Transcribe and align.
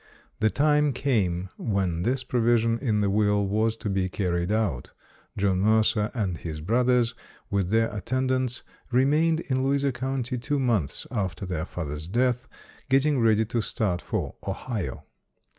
The 0.39 0.49
time 0.49 0.93
came 0.93 1.49
when 1.57 2.01
this 2.01 2.23
provision 2.23 2.79
in 2.79 3.01
the 3.01 3.09
will 3.11 3.45
was 3.47 3.77
to 3.77 3.87
be 3.87 4.09
carried 4.09 4.51
out. 4.51 4.89
John 5.37 5.59
Mercer 5.59 6.09
and 6.15 6.39
his 6.39 6.59
broth 6.59 6.87
ers, 6.89 7.13
with 7.51 7.69
their 7.69 7.87
attendants, 7.95 8.63
remained 8.91 9.41
in 9.41 9.63
Louisa 9.63 9.91
County 9.91 10.39
two 10.39 10.57
months 10.57 11.05
after 11.11 11.45
their 11.45 11.65
father's 11.65 12.07
death, 12.07 12.47
get 12.89 13.03
ting 13.03 13.19
ready 13.19 13.45
to 13.45 13.61
start 13.61 14.01
for 14.01 14.33
Ohio. 14.47 15.03